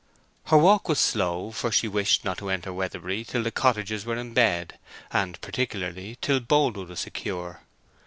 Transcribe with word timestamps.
Her 0.45 0.57
walk 0.57 0.89
was 0.89 0.99
slow, 0.99 1.51
for 1.51 1.71
she 1.71 1.87
wished 1.87 2.25
not 2.25 2.39
to 2.39 2.49
enter 2.49 2.73
Weatherbury 2.73 3.23
till 3.23 3.43
the 3.43 3.51
cottagers 3.51 4.03
were 4.03 4.17
in 4.17 4.33
bed, 4.33 4.79
and, 5.11 5.39
particularly, 5.41 6.17
till 6.21 6.39
Boldwood 6.39 6.87
was 6.89 7.01
secure. 7.01 7.61